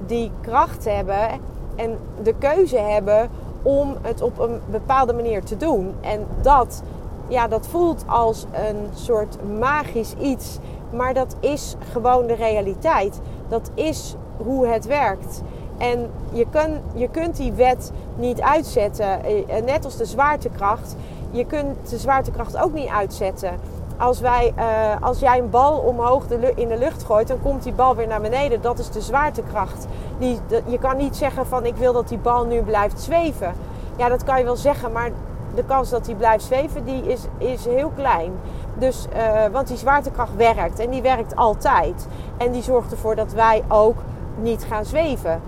die 0.06 0.30
kracht 0.40 0.84
hebben 0.84 1.28
en 1.76 1.98
de 2.22 2.34
keuze 2.38 2.78
hebben 2.78 3.30
om 3.62 3.96
het 4.02 4.22
op 4.22 4.38
een 4.38 4.60
bepaalde 4.70 5.12
manier 5.12 5.44
te 5.44 5.56
doen. 5.56 5.94
En 6.00 6.26
dat, 6.40 6.82
ja, 7.28 7.48
dat 7.48 7.66
voelt 7.66 8.04
als 8.06 8.46
een 8.52 8.88
soort 8.94 9.36
magisch 9.58 10.14
iets. 10.20 10.58
Maar 10.90 11.14
dat 11.14 11.36
is 11.40 11.76
gewoon 11.92 12.26
de 12.26 12.34
realiteit. 12.34 13.20
Dat 13.48 13.70
is 13.74 14.14
hoe 14.36 14.66
het 14.66 14.86
werkt. 14.86 15.42
En 15.78 16.10
je, 16.32 16.46
kun, 16.50 16.80
je 16.94 17.08
kunt 17.08 17.36
die 17.36 17.52
wet 17.52 17.92
niet 18.16 18.40
uitzetten. 18.40 19.24
Eh, 19.24 19.62
net 19.64 19.84
als 19.84 19.96
de 19.96 20.04
zwaartekracht. 20.04 20.96
Je 21.30 21.44
kunt 21.44 21.90
de 21.90 21.98
zwaartekracht 21.98 22.56
ook 22.56 22.72
niet 22.72 22.88
uitzetten. 22.88 23.50
Als, 23.98 24.20
wij, 24.20 24.54
uh, 24.58 25.02
als 25.02 25.18
jij 25.18 25.38
een 25.38 25.50
bal 25.50 25.78
omhoog 25.78 26.24
in 26.54 26.68
de 26.68 26.78
lucht 26.78 27.04
gooit, 27.04 27.28
dan 27.28 27.42
komt 27.42 27.62
die 27.62 27.72
bal 27.72 27.94
weer 27.94 28.06
naar 28.06 28.20
beneden. 28.20 28.60
Dat 28.60 28.78
is 28.78 28.90
de 28.90 29.00
zwaartekracht. 29.00 29.86
Die, 30.18 30.40
je 30.66 30.78
kan 30.78 30.96
niet 30.96 31.16
zeggen 31.16 31.46
van 31.46 31.66
ik 31.66 31.76
wil 31.76 31.92
dat 31.92 32.08
die 32.08 32.18
bal 32.18 32.44
nu 32.44 32.62
blijft 32.62 33.00
zweven. 33.00 33.52
Ja, 33.96 34.08
dat 34.08 34.24
kan 34.24 34.38
je 34.38 34.44
wel 34.44 34.56
zeggen, 34.56 34.92
maar 34.92 35.10
de 35.54 35.64
kans 35.64 35.90
dat 35.90 36.04
die 36.04 36.14
blijft 36.14 36.44
zweven, 36.44 36.84
die 36.84 37.06
is, 37.06 37.20
is 37.38 37.64
heel 37.64 37.92
klein. 37.96 38.32
Dus, 38.74 39.06
want 39.52 39.68
die 39.68 39.76
zwaartekracht 39.76 40.36
werkt 40.36 40.78
en 40.78 40.90
die 40.90 41.02
werkt 41.02 41.36
altijd. 41.36 42.06
En 42.36 42.52
die 42.52 42.62
zorgt 42.62 42.92
ervoor 42.92 43.14
dat 43.14 43.32
wij 43.32 43.62
ook 43.68 43.96
niet 44.40 44.64
gaan 44.64 44.84
zweven. 44.84 45.40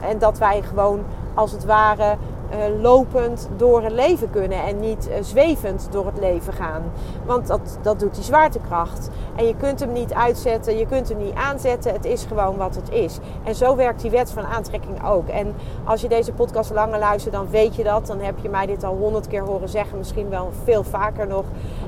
En 0.00 0.18
dat 0.18 0.38
wij 0.38 0.62
gewoon 0.62 1.04
als 1.34 1.52
het 1.52 1.64
ware 1.64 2.16
uh, 2.50 2.80
lopend 2.82 3.48
door 3.56 3.82
het 3.82 3.92
leven 3.92 4.30
kunnen 4.30 4.62
en 4.62 4.80
niet 4.80 5.08
uh, 5.08 5.14
zwevend 5.20 5.88
door 5.90 6.06
het 6.06 6.18
leven 6.18 6.52
gaan. 6.52 6.82
Want 7.26 7.46
dat, 7.46 7.78
dat 7.82 8.00
doet 8.00 8.14
die 8.14 8.24
zwaartekracht. 8.24 9.10
En 9.36 9.46
je 9.46 9.56
kunt 9.56 9.80
hem 9.80 9.92
niet 9.92 10.14
uitzetten, 10.14 10.78
je 10.78 10.86
kunt 10.86 11.08
hem 11.08 11.18
niet 11.18 11.34
aanzetten. 11.34 11.92
Het 11.92 12.04
is 12.04 12.24
gewoon 12.24 12.56
wat 12.56 12.74
het 12.74 12.90
is. 12.90 13.18
En 13.44 13.54
zo 13.54 13.76
werkt 13.76 14.02
die 14.02 14.10
wet 14.10 14.30
van 14.30 14.44
aantrekking 14.44 15.06
ook. 15.06 15.28
En 15.28 15.54
als 15.84 16.00
je 16.00 16.08
deze 16.08 16.32
podcast 16.32 16.70
langer 16.70 16.98
luistert, 16.98 17.34
dan 17.34 17.50
weet 17.50 17.74
je 17.74 17.84
dat. 17.84 18.06
Dan 18.06 18.20
heb 18.20 18.38
je 18.42 18.48
mij 18.48 18.66
dit 18.66 18.84
al 18.84 18.96
honderd 18.96 19.26
keer 19.26 19.42
horen 19.42 19.68
zeggen, 19.68 19.98
misschien 19.98 20.28
wel 20.28 20.50
veel 20.64 20.84
vaker 20.84 21.26
nog. 21.26 21.44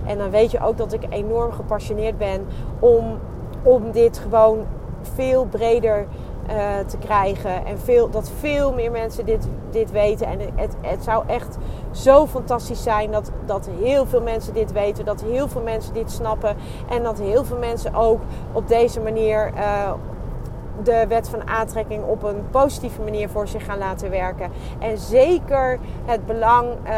En 0.06 0.18
dan 0.18 0.30
weet 0.30 0.50
je 0.50 0.60
ook 0.60 0.76
dat 0.76 0.92
ik 0.92 1.02
enorm 1.08 1.52
gepassioneerd 1.52 2.18
ben 2.18 2.46
om, 2.78 3.18
om 3.62 3.90
dit 3.90 4.18
gewoon 4.18 4.66
veel 5.14 5.44
breder 5.44 6.06
uh, 6.50 6.78
te 6.86 6.96
krijgen. 6.98 7.66
En 7.66 7.78
veel, 7.78 8.10
dat 8.10 8.30
veel 8.38 8.72
meer 8.72 8.90
mensen 8.90 9.26
dit, 9.26 9.48
dit 9.70 9.90
weten. 9.90 10.26
En 10.26 10.38
het, 10.54 10.76
het 10.80 11.04
zou 11.04 11.24
echt 11.26 11.56
zo 11.90 12.26
fantastisch 12.26 12.82
zijn 12.82 13.10
dat, 13.10 13.30
dat 13.46 13.68
heel 13.80 14.06
veel 14.06 14.22
mensen 14.22 14.54
dit 14.54 14.72
weten. 14.72 15.04
Dat 15.04 15.22
heel 15.22 15.48
veel 15.48 15.62
mensen 15.62 15.94
dit 15.94 16.10
snappen. 16.10 16.56
En 16.90 17.02
dat 17.02 17.18
heel 17.18 17.44
veel 17.44 17.58
mensen 17.58 17.94
ook 17.94 18.20
op 18.52 18.68
deze 18.68 19.00
manier 19.00 19.50
uh, 19.54 19.92
de 20.82 21.04
wet 21.08 21.28
van 21.28 21.48
aantrekking 21.48 22.04
op 22.04 22.22
een 22.22 22.44
positieve 22.50 23.02
manier 23.02 23.28
voor 23.28 23.48
zich 23.48 23.64
gaan 23.64 23.78
laten 23.78 24.10
werken. 24.10 24.50
En 24.78 24.98
zeker 24.98 25.78
het 26.04 26.26
belang 26.26 26.68
uh, 26.86 26.92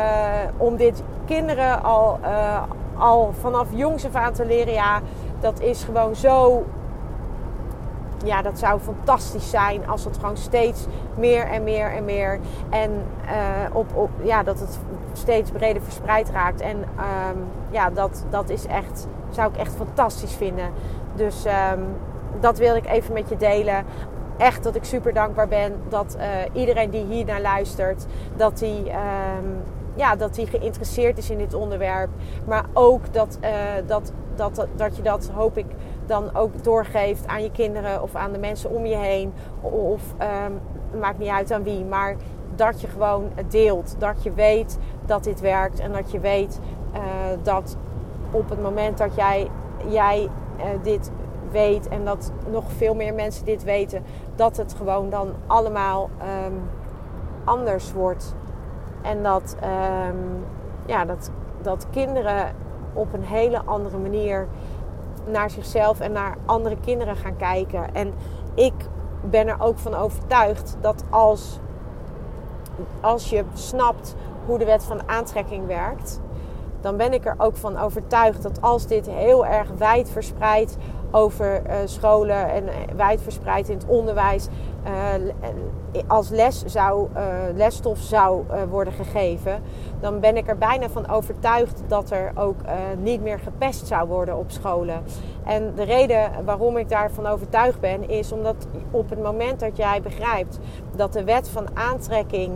om 0.56 0.76
dit 0.76 1.02
kinderen 1.24 1.82
al, 1.82 2.18
al 2.96 3.32
vanaf 3.40 3.66
jongs 3.70 4.06
af 4.06 4.14
aan 4.14 4.32
te 4.32 4.46
leren. 4.46 4.72
Ja, 4.72 5.00
dat 5.40 5.60
is 5.60 5.84
gewoon 5.84 6.14
zo 6.14 6.64
ja, 8.24 8.42
dat 8.42 8.58
zou 8.58 8.80
fantastisch 8.80 9.50
zijn 9.50 9.88
als 9.88 10.04
het 10.04 10.16
gewoon 10.16 10.36
steeds 10.36 10.86
meer 11.14 11.46
en 11.46 11.64
meer 11.64 11.92
en 11.92 12.04
meer. 12.04 12.40
En 12.70 12.90
uh, 13.24 13.76
op, 13.76 13.96
op, 13.96 14.10
ja, 14.22 14.42
dat 14.42 14.60
het 14.60 14.78
steeds 15.12 15.50
breder 15.50 15.82
verspreid 15.82 16.30
raakt. 16.30 16.60
En 16.60 16.76
um, 16.76 17.44
ja, 17.70 17.90
dat, 17.90 18.24
dat 18.30 18.50
is 18.50 18.66
echt, 18.66 19.06
zou 19.30 19.52
ik 19.52 19.56
echt 19.56 19.74
fantastisch 19.74 20.34
vinden. 20.34 20.70
Dus 21.14 21.44
um, 21.44 21.86
dat 22.40 22.58
wil 22.58 22.76
ik 22.76 22.86
even 22.86 23.12
met 23.12 23.28
je 23.28 23.36
delen. 23.36 23.84
Echt 24.36 24.62
dat 24.62 24.74
ik 24.74 24.84
super 24.84 25.12
dankbaar 25.12 25.48
ben 25.48 25.72
dat 25.88 26.16
uh, 26.18 26.24
iedereen 26.52 26.90
die 26.90 27.04
hier 27.04 27.24
naar 27.24 27.40
luistert, 27.40 28.06
dat 28.36 28.58
die. 28.58 28.90
Um, 28.90 29.62
ja, 29.96 30.16
dat 30.16 30.36
hij 30.36 30.46
geïnteresseerd 30.46 31.18
is 31.18 31.30
in 31.30 31.38
dit 31.38 31.54
onderwerp. 31.54 32.08
Maar 32.46 32.64
ook 32.72 33.12
dat, 33.12 33.38
dat, 33.86 34.12
dat, 34.34 34.54
dat, 34.54 34.68
dat 34.76 34.96
je 34.96 35.02
dat, 35.02 35.30
hoop 35.34 35.58
ik, 35.58 35.66
dan 36.06 36.34
ook 36.34 36.64
doorgeeft 36.64 37.26
aan 37.26 37.42
je 37.42 37.50
kinderen 37.50 38.02
of 38.02 38.14
aan 38.14 38.32
de 38.32 38.38
mensen 38.38 38.70
om 38.70 38.86
je 38.86 38.96
heen. 38.96 39.32
Of 39.60 40.02
um, 40.46 40.60
maakt 41.00 41.18
niet 41.18 41.28
uit 41.28 41.52
aan 41.52 41.62
wie, 41.62 41.84
maar 41.84 42.16
dat 42.54 42.80
je 42.80 42.86
gewoon 42.86 43.30
deelt. 43.48 43.96
Dat 43.98 44.22
je 44.22 44.32
weet 44.32 44.78
dat 45.06 45.24
dit 45.24 45.40
werkt 45.40 45.80
en 45.80 45.92
dat 45.92 46.10
je 46.10 46.20
weet 46.20 46.60
uh, 46.94 47.00
dat 47.42 47.76
op 48.30 48.48
het 48.48 48.62
moment 48.62 48.98
dat 48.98 49.14
jij, 49.14 49.50
jij 49.88 50.28
uh, 50.58 50.64
dit 50.82 51.10
weet 51.50 51.88
en 51.88 52.04
dat 52.04 52.32
nog 52.50 52.64
veel 52.76 52.94
meer 52.94 53.14
mensen 53.14 53.44
dit 53.44 53.64
weten, 53.64 54.02
dat 54.34 54.56
het 54.56 54.74
gewoon 54.74 55.10
dan 55.10 55.32
allemaal 55.46 56.10
um, 56.46 56.60
anders 57.44 57.92
wordt. 57.92 58.34
En 59.02 59.22
dat, 59.22 59.56
um, 60.08 60.44
ja, 60.86 61.04
dat, 61.04 61.30
dat 61.62 61.86
kinderen 61.90 62.54
op 62.92 63.12
een 63.12 63.24
hele 63.24 63.62
andere 63.64 63.98
manier 63.98 64.48
naar 65.26 65.50
zichzelf 65.50 66.00
en 66.00 66.12
naar 66.12 66.36
andere 66.44 66.76
kinderen 66.80 67.16
gaan 67.16 67.36
kijken. 67.36 67.94
En 67.94 68.14
ik 68.54 68.74
ben 69.30 69.48
er 69.48 69.56
ook 69.60 69.78
van 69.78 69.94
overtuigd 69.94 70.76
dat 70.80 71.04
als, 71.10 71.58
als 73.00 73.30
je 73.30 73.44
snapt 73.54 74.14
hoe 74.46 74.58
de 74.58 74.64
wet 74.64 74.84
van 74.84 75.08
aantrekking 75.08 75.66
werkt, 75.66 76.20
dan 76.80 76.96
ben 76.96 77.12
ik 77.12 77.26
er 77.26 77.34
ook 77.38 77.56
van 77.56 77.78
overtuigd 77.78 78.42
dat 78.42 78.60
als 78.60 78.86
dit 78.86 79.06
heel 79.06 79.46
erg 79.46 79.68
wijd 79.78 80.10
verspreid 80.10 80.76
over 81.14 81.62
uh, 81.66 81.74
scholen 81.84 82.50
en 82.50 82.64
uh, 82.64 82.72
wijdverspreid 82.96 83.68
in 83.68 83.76
het 83.76 83.86
onderwijs 83.86 84.46
uh, 84.86 86.02
als 86.06 86.28
les 86.28 86.62
zou, 86.64 87.08
lesstof 87.54 87.98
zou 87.98 88.44
worden 88.70 88.92
gegeven, 88.92 89.62
dan 90.00 90.20
ben 90.20 90.36
ik 90.36 90.48
er 90.48 90.58
bijna 90.58 90.88
van 90.88 91.08
overtuigd 91.08 91.82
dat 91.86 92.10
er 92.10 92.32
ook 92.34 92.56
niet 92.98 93.22
meer 93.22 93.38
gepest 93.38 93.86
zou 93.86 94.08
worden 94.08 94.36
op 94.36 94.50
scholen. 94.50 95.02
En 95.44 95.72
de 95.74 95.82
reden 95.82 96.30
waarom 96.44 96.76
ik 96.76 96.88
daarvan 96.88 97.26
overtuigd 97.26 97.80
ben, 97.80 98.08
is 98.08 98.32
omdat 98.32 98.66
op 98.90 99.10
het 99.10 99.22
moment 99.22 99.60
dat 99.60 99.76
jij 99.76 100.02
begrijpt 100.02 100.58
dat 100.96 101.12
de 101.12 101.24
wet 101.24 101.48
van 101.48 101.66
aantrekking 101.74 102.52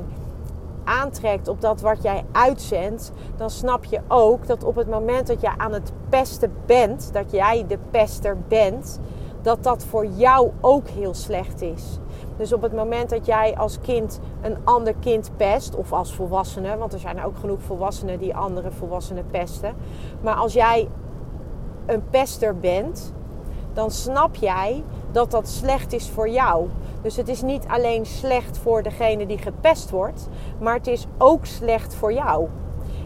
aantrekt 0.88 1.48
op 1.48 1.60
dat 1.60 1.80
wat 1.80 2.02
jij 2.02 2.24
uitzendt, 2.32 3.12
dan 3.36 3.50
snap 3.50 3.84
je 3.84 4.00
ook 4.08 4.46
dat 4.46 4.64
op 4.64 4.76
het 4.76 4.88
moment 4.88 5.26
dat 5.26 5.40
je 5.40 5.58
aan 5.58 5.72
het 5.72 5.92
pesten 6.08 6.52
bent, 6.66 7.12
dat 7.12 7.30
jij 7.30 7.64
de 7.66 7.78
pester 7.90 8.36
bent, 8.48 9.00
dat 9.42 9.62
dat 9.62 9.84
voor 9.84 10.06
jou 10.06 10.50
ook 10.60 10.88
heel 10.88 11.14
slecht 11.14 11.62
is. 11.62 11.98
Dus 12.36 12.52
op 12.52 12.62
het 12.62 12.72
moment 12.72 13.10
dat 13.10 13.26
jij 13.26 13.56
als 13.56 13.80
kind 13.80 14.20
een 14.42 14.56
ander 14.64 14.94
kind 15.00 15.30
pest, 15.36 15.76
of 15.76 15.92
als 15.92 16.14
volwassene, 16.14 16.76
want 16.76 16.92
er 16.92 16.98
zijn 16.98 17.24
ook 17.24 17.36
genoeg 17.38 17.62
volwassenen 17.62 18.18
die 18.18 18.36
andere 18.36 18.70
volwassenen 18.70 19.26
pesten. 19.30 19.74
Maar 20.20 20.34
als 20.34 20.52
jij 20.52 20.88
een 21.86 22.02
pester 22.10 22.58
bent, 22.58 23.12
dan 23.72 23.90
snap 23.90 24.34
jij 24.34 24.84
dat 25.12 25.30
dat 25.30 25.48
slecht 25.48 25.92
is 25.92 26.10
voor 26.10 26.28
jou. 26.28 26.68
Dus 27.02 27.16
het 27.16 27.28
is 27.28 27.42
niet 27.42 27.64
alleen 27.68 28.06
slecht 28.06 28.58
voor 28.58 28.82
degene 28.82 29.26
die 29.26 29.38
gepest 29.38 29.90
wordt, 29.90 30.28
maar 30.60 30.74
het 30.74 30.86
is 30.86 31.06
ook 31.18 31.46
slecht 31.46 31.94
voor 31.94 32.12
jou. 32.12 32.48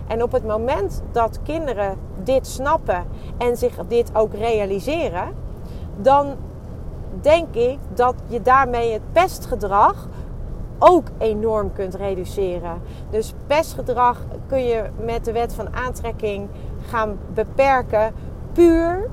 En 0.07 0.23
op 0.23 0.33
het 0.33 0.47
moment 0.47 1.03
dat 1.13 1.43
kinderen 1.43 1.97
dit 2.23 2.47
snappen 2.47 3.07
en 3.39 3.57
zich 3.57 3.75
dit 3.89 4.11
ook 4.15 4.35
realiseren, 4.35 5.35
dan 5.97 6.37
denk 7.21 7.55
ik 7.55 7.79
dat 7.95 8.15
je 8.27 8.43
daarmee 8.43 8.93
het 8.93 9.13
pestgedrag 9.13 10.09
ook 10.79 11.07
enorm 11.19 11.73
kunt 11.73 11.95
reduceren. 11.95 12.83
Dus 13.11 13.35
pestgedrag 13.47 14.25
kun 14.47 14.65
je 14.65 14.85
met 15.05 15.25
de 15.25 15.33
wet 15.33 15.55
van 15.55 15.75
aantrekking 15.75 16.49
gaan 16.87 17.19
beperken 17.35 18.15
puur 18.53 19.11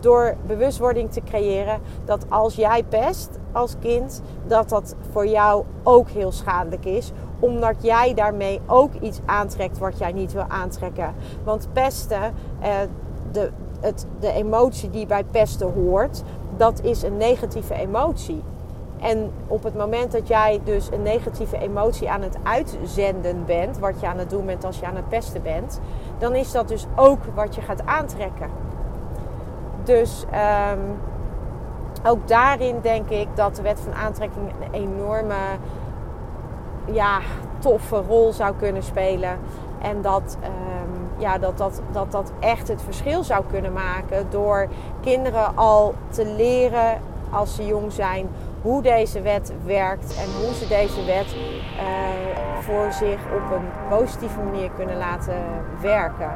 door 0.00 0.36
bewustwording 0.46 1.12
te 1.12 1.22
creëren 1.24 1.80
dat 2.04 2.26
als 2.28 2.54
jij 2.54 2.84
pest 2.84 3.38
als 3.52 3.74
kind, 3.80 4.22
dat 4.46 4.68
dat 4.68 4.94
voor 5.10 5.26
jou 5.26 5.64
ook 5.82 6.08
heel 6.08 6.32
schadelijk 6.32 6.84
is. 6.84 7.12
Omdat 7.38 7.74
jij 7.78 8.14
daarmee 8.14 8.60
ook 8.66 8.94
iets 8.94 9.20
aantrekt 9.24 9.78
wat 9.78 9.98
jij 9.98 10.12
niet 10.12 10.32
wil 10.32 10.44
aantrekken. 10.48 11.14
Want 11.44 11.68
pesten, 11.72 12.34
eh, 12.60 12.70
de, 13.32 13.50
het, 13.80 14.06
de 14.20 14.32
emotie 14.32 14.90
die 14.90 15.06
bij 15.06 15.24
pesten 15.24 15.72
hoort, 15.72 16.22
dat 16.56 16.82
is 16.82 17.02
een 17.02 17.16
negatieve 17.16 17.74
emotie. 17.74 18.42
En 19.00 19.30
op 19.46 19.62
het 19.62 19.76
moment 19.76 20.12
dat 20.12 20.28
jij 20.28 20.60
dus 20.64 20.88
een 20.92 21.02
negatieve 21.02 21.58
emotie 21.58 22.10
aan 22.10 22.22
het 22.22 22.36
uitzenden 22.42 23.44
bent, 23.44 23.78
wat 23.78 24.00
je 24.00 24.06
aan 24.06 24.18
het 24.18 24.30
doen 24.30 24.46
bent 24.46 24.64
als 24.64 24.78
je 24.78 24.86
aan 24.86 24.96
het 24.96 25.08
pesten 25.08 25.42
bent, 25.42 25.80
dan 26.18 26.34
is 26.34 26.52
dat 26.52 26.68
dus 26.68 26.86
ook 26.96 27.18
wat 27.34 27.54
je 27.54 27.60
gaat 27.60 27.86
aantrekken. 27.86 28.50
Dus 29.90 30.24
um, 30.72 30.98
ook 32.02 32.28
daarin 32.28 32.78
denk 32.82 33.08
ik 33.08 33.28
dat 33.34 33.56
de 33.56 33.62
wet 33.62 33.80
van 33.80 33.94
aantrekking 33.94 34.52
een 34.60 34.72
enorme, 34.72 35.34
ja, 36.84 37.18
toffe 37.58 37.96
rol 38.08 38.32
zou 38.32 38.54
kunnen 38.58 38.82
spelen. 38.82 39.38
En 39.82 40.02
dat, 40.02 40.36
um, 40.42 41.08
ja, 41.18 41.38
dat, 41.38 41.58
dat, 41.58 41.80
dat 41.92 42.12
dat 42.12 42.32
echt 42.40 42.68
het 42.68 42.82
verschil 42.82 43.24
zou 43.24 43.44
kunnen 43.50 43.72
maken 43.72 44.26
door 44.30 44.68
kinderen 45.00 45.56
al 45.56 45.94
te 46.08 46.26
leren 46.26 47.00
als 47.30 47.54
ze 47.54 47.66
jong 47.66 47.92
zijn 47.92 48.28
hoe 48.62 48.82
deze 48.82 49.20
wet 49.20 49.52
werkt 49.64 50.16
en 50.16 50.44
hoe 50.44 50.54
ze 50.54 50.68
deze 50.68 51.04
wet 51.04 51.34
uh, 51.34 51.82
voor 52.60 52.92
zich 52.92 53.18
op 53.34 53.56
een 53.56 53.96
positieve 53.98 54.40
manier 54.40 54.70
kunnen 54.70 54.96
laten 54.96 55.42
werken. 55.80 56.32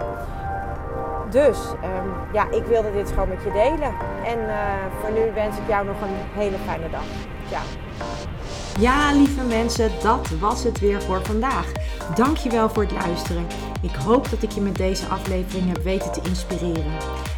Dus 1.35 1.59
um, 1.59 2.12
ja, 2.33 2.51
ik 2.51 2.64
wilde 2.64 2.92
dit 2.92 3.09
gewoon 3.09 3.29
met 3.29 3.42
je 3.44 3.53
delen. 3.53 3.94
En 4.25 4.38
uh, 4.38 4.57
voor 5.01 5.12
nu 5.12 5.33
wens 5.35 5.57
ik 5.57 5.68
jou 5.68 5.87
nog 5.87 6.01
een 6.01 6.40
hele 6.40 6.57
fijne 6.64 6.90
dag. 6.90 7.05
Ja, 8.79 9.12
lieve 9.12 9.44
mensen, 9.44 9.90
dat 10.03 10.29
was 10.40 10.64
het 10.64 10.81
weer 10.81 11.03
voor 11.03 11.25
vandaag. 11.25 11.73
Dankjewel 12.14 12.68
voor 12.68 12.83
het 12.83 12.92
luisteren. 12.92 13.47
Ik 13.83 13.94
hoop 13.94 14.31
dat 14.31 14.42
ik 14.42 14.51
je 14.51 14.61
met 14.61 14.77
deze 14.77 15.07
aflevering 15.07 15.66
heb 15.68 15.83
weten 15.83 16.12
te 16.12 16.20
inspireren. 16.29 16.92